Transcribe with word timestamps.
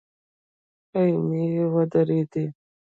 خيمې 0.89 1.43
ودرېدې. 1.73 2.45